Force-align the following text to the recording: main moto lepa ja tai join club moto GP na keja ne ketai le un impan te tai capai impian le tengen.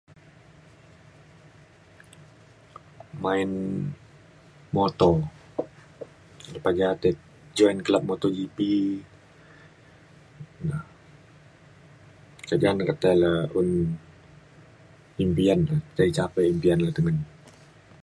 main 3.23 3.51
moto 4.75 5.11
lepa 6.53 6.71
ja 6.79 6.89
tai 7.01 7.11
join 7.57 7.77
club 7.87 8.03
moto 8.09 8.27
GP 8.35 8.57
na 10.67 10.77
keja 12.47 12.69
ne 12.73 12.83
ketai 12.89 13.15
le 13.23 13.31
un 13.59 13.69
impan 15.23 15.59
te 15.67 15.75
tai 15.95 16.09
capai 16.17 16.45
impian 16.53 16.79
le 16.81 16.89
tengen. 16.95 17.17